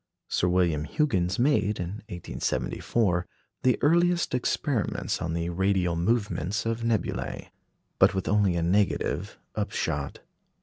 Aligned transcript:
Sir 0.29 0.47
William 0.47 0.85
Huggins 0.85 1.37
made, 1.37 1.79
in 1.79 2.01
1874, 2.09 3.27
the 3.61 3.77
earliest 3.83 4.33
experiments 4.33 5.21
on 5.21 5.33
the 5.33 5.49
radial 5.49 5.95
movements 5.95 6.65
of 6.65 6.81
nebulæ. 6.81 7.49
But 7.99 8.15
with 8.15 8.27
only 8.27 8.55
a 8.55 8.63
negative 8.63 9.37
upshot. 9.53 10.21